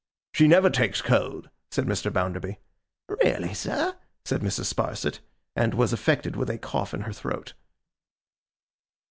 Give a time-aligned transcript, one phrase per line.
[0.33, 2.11] 'She never takes cold,' said Mr.
[2.11, 2.57] Bounderby.
[3.07, 3.93] 'Really, sir?'
[4.25, 4.65] said Mrs.
[4.73, 5.19] Sparsit.
[5.55, 7.53] And was affected with a cough in her throat.